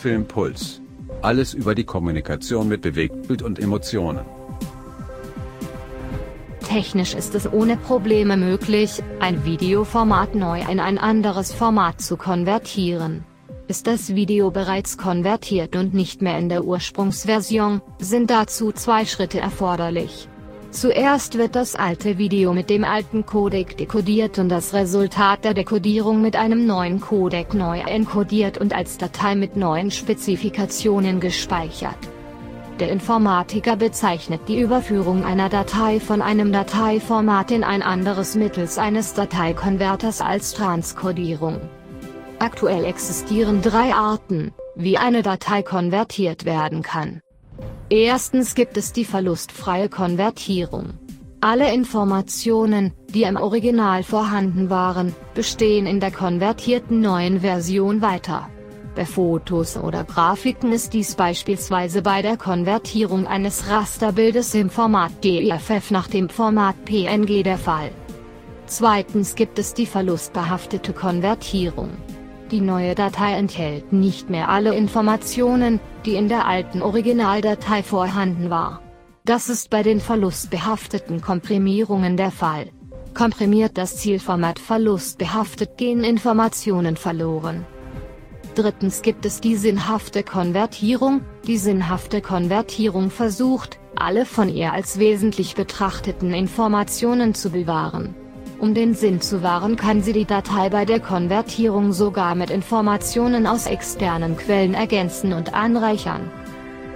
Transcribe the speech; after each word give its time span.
Filmpuls. 0.00 0.80
Alles 1.20 1.52
über 1.52 1.74
die 1.74 1.84
Kommunikation 1.84 2.68
mit 2.68 2.80
Bewegtbild 2.80 3.42
und 3.42 3.58
Emotionen. 3.58 4.24
Technisch 6.66 7.14
ist 7.14 7.34
es 7.34 7.52
ohne 7.52 7.76
Probleme 7.76 8.38
möglich, 8.38 9.02
ein 9.18 9.44
Videoformat 9.44 10.34
neu 10.34 10.62
in 10.62 10.80
ein 10.80 10.96
anderes 10.96 11.52
Format 11.52 12.00
zu 12.00 12.16
konvertieren. 12.16 13.24
Ist 13.68 13.86
das 13.86 14.14
Video 14.14 14.50
bereits 14.50 14.96
konvertiert 14.96 15.76
und 15.76 15.92
nicht 15.92 16.22
mehr 16.22 16.38
in 16.38 16.48
der 16.48 16.64
Ursprungsversion, 16.64 17.82
sind 17.98 18.30
dazu 18.30 18.72
zwei 18.72 19.04
Schritte 19.04 19.38
erforderlich. 19.38 20.29
Zuerst 20.70 21.36
wird 21.36 21.56
das 21.56 21.74
alte 21.74 22.16
Video 22.16 22.54
mit 22.54 22.70
dem 22.70 22.84
alten 22.84 23.26
Codec 23.26 23.76
dekodiert 23.76 24.38
und 24.38 24.48
das 24.48 24.72
Resultat 24.72 25.44
der 25.44 25.52
Dekodierung 25.52 26.22
mit 26.22 26.36
einem 26.36 26.64
neuen 26.64 27.00
Codec 27.00 27.54
neu 27.54 27.80
encodiert 27.80 28.56
und 28.56 28.72
als 28.72 28.96
Datei 28.96 29.34
mit 29.34 29.56
neuen 29.56 29.90
Spezifikationen 29.90 31.18
gespeichert. 31.18 31.98
Der 32.78 32.90
Informatiker 32.92 33.74
bezeichnet 33.76 34.42
die 34.46 34.60
Überführung 34.60 35.24
einer 35.24 35.48
Datei 35.48 35.98
von 35.98 36.22
einem 36.22 36.52
Dateiformat 36.52 37.50
in 37.50 37.64
ein 37.64 37.82
anderes 37.82 38.36
mittels 38.36 38.78
eines 38.78 39.12
Dateikonverters 39.14 40.20
als 40.20 40.54
Transkodierung. 40.54 41.60
Aktuell 42.38 42.84
existieren 42.84 43.60
drei 43.60 43.92
Arten, 43.92 44.54
wie 44.76 44.96
eine 44.96 45.22
Datei 45.22 45.62
konvertiert 45.62 46.44
werden 46.44 46.82
kann. 46.82 47.20
Erstens 47.92 48.54
gibt 48.54 48.76
es 48.76 48.92
die 48.92 49.04
verlustfreie 49.04 49.88
Konvertierung. 49.88 50.90
Alle 51.40 51.74
Informationen, 51.74 52.92
die 53.08 53.24
im 53.24 53.34
Original 53.34 54.04
vorhanden 54.04 54.70
waren, 54.70 55.12
bestehen 55.34 55.86
in 55.86 55.98
der 55.98 56.12
konvertierten 56.12 57.00
neuen 57.00 57.40
Version 57.40 58.00
weiter. 58.00 58.48
Bei 58.94 59.04
Fotos 59.04 59.76
oder 59.76 60.04
Grafiken 60.04 60.72
ist 60.72 60.92
dies 60.92 61.16
beispielsweise 61.16 62.02
bei 62.02 62.22
der 62.22 62.36
Konvertierung 62.36 63.26
eines 63.26 63.68
Rasterbildes 63.68 64.54
im 64.54 64.70
Format 64.70 65.24
DEFF 65.24 65.90
nach 65.90 66.06
dem 66.06 66.28
Format 66.28 66.84
PNG 66.84 67.42
der 67.42 67.58
Fall. 67.58 67.90
Zweitens 68.66 69.34
gibt 69.34 69.58
es 69.58 69.74
die 69.74 69.86
verlustbehaftete 69.86 70.92
Konvertierung. 70.92 71.90
Die 72.50 72.60
neue 72.60 72.96
Datei 72.96 73.34
enthält 73.34 73.92
nicht 73.92 74.28
mehr 74.28 74.48
alle 74.48 74.74
Informationen, 74.74 75.78
die 76.04 76.14
in 76.14 76.28
der 76.28 76.48
alten 76.48 76.82
Originaldatei 76.82 77.84
vorhanden 77.84 78.50
war. 78.50 78.82
Das 79.24 79.48
ist 79.48 79.70
bei 79.70 79.84
den 79.84 80.00
verlustbehafteten 80.00 81.20
Komprimierungen 81.20 82.16
der 82.16 82.32
Fall. 82.32 82.66
Komprimiert 83.14 83.78
das 83.78 83.98
Zielformat 83.98 84.58
verlustbehaftet 84.58 85.76
gehen 85.76 86.02
Informationen 86.02 86.96
verloren. 86.96 87.64
Drittens 88.56 89.02
gibt 89.02 89.24
es 89.26 89.40
die 89.40 89.54
sinnhafte 89.54 90.24
Konvertierung. 90.24 91.20
Die 91.46 91.58
sinnhafte 91.58 92.20
Konvertierung 92.20 93.10
versucht, 93.10 93.78
alle 93.94 94.26
von 94.26 94.48
ihr 94.48 94.72
als 94.72 94.98
wesentlich 94.98 95.54
betrachteten 95.54 96.34
Informationen 96.34 97.34
zu 97.34 97.50
bewahren. 97.50 98.16
Um 98.60 98.74
den 98.74 98.94
Sinn 98.94 99.22
zu 99.22 99.42
wahren 99.42 99.76
kann 99.76 100.02
sie 100.02 100.12
die 100.12 100.26
Datei 100.26 100.68
bei 100.68 100.84
der 100.84 101.00
Konvertierung 101.00 101.94
sogar 101.94 102.34
mit 102.34 102.50
Informationen 102.50 103.46
aus 103.46 103.66
externen 103.66 104.36
Quellen 104.36 104.74
ergänzen 104.74 105.32
und 105.32 105.54
anreichern. 105.54 106.30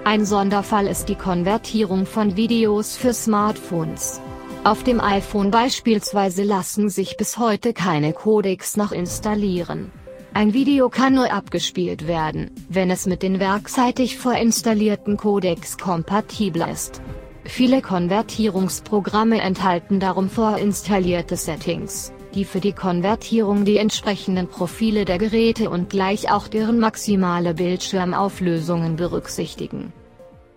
Ein 0.05 0.27
Sonderfall 0.27 0.87
ist 0.87 1.09
die 1.09 1.15
Konvertierung 1.15 2.05
von 2.05 2.37
Videos 2.37 2.99
für 2.99 3.15
Smartphones. 3.15 4.21
Auf 4.63 4.85
dem 4.85 5.01
iPhone 5.01 5.51
beispielsweise 5.51 6.43
lassen 6.43 6.91
sich 6.91 7.17
bis 7.17 7.39
heute 7.39 7.73
keine 7.73 8.13
Codecs 8.13 8.77
noch 8.77 8.93
installieren. 8.93 9.91
Ein 10.35 10.53
Video 10.53 10.91
kann 10.91 11.15
nur 11.15 11.33
abgespielt 11.33 12.07
werden, 12.07 12.51
wenn 12.69 12.91
es 12.91 13.07
mit 13.07 13.23
den 13.23 13.41
werkseitig 13.41 14.19
vorinstallierten 14.19 15.17
Codecs 15.17 15.79
kompatibel 15.79 16.67
ist. 16.71 17.01
Viele 17.47 17.83
Konvertierungsprogramme 17.83 19.41
enthalten 19.41 20.01
darum 20.01 20.31
vorinstallierte 20.31 21.37
Settings, 21.37 22.13
die 22.35 22.45
für 22.45 22.61
die 22.61 22.73
Konvertierung 22.73 23.65
die 23.65 23.77
entsprechenden 23.77 24.49
Profile 24.49 25.05
der 25.05 25.19
Geräte 25.19 25.69
und 25.69 25.91
gleich 25.91 26.33
auch 26.33 26.49
deren 26.49 26.81
maximale 26.81 27.55
Bildschirmauflösungen 27.55 28.97
berücksichtigen. 28.97 29.93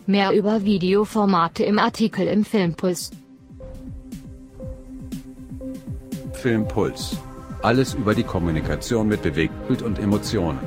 Mehr 0.06 0.31
über 0.31 0.64
Videoformate 0.64 1.64
im 1.64 1.78
Artikel 1.78 2.28
im 2.28 2.46
Filmpuls. 2.46 3.12
Filmpuls. 6.31 7.18
Alles 7.62 7.96
über 7.96 8.16
die 8.16 8.24
Kommunikation 8.24 9.09
mit 9.09 9.22
Bewegtbild 9.22 9.81
und 9.81 10.00
Emotionen. 10.00 10.59